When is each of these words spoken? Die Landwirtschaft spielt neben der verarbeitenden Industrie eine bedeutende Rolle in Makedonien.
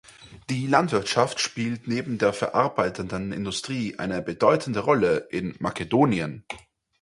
Die 0.49 0.65
Landwirtschaft 0.65 1.39
spielt 1.39 1.87
neben 1.87 2.17
der 2.17 2.33
verarbeitenden 2.33 3.31
Industrie 3.31 3.99
eine 3.99 4.23
bedeutende 4.23 4.79
Rolle 4.79 5.27
in 5.29 5.55
Makedonien. 5.59 6.43